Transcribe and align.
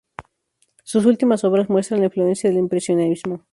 Sus 0.83 1.05
últimas 1.05 1.43
obras 1.43 1.69
muestran 1.69 1.99
la 1.99 2.07
influencia 2.07 2.49
del 2.49 2.57
impresionismo. 2.57 3.45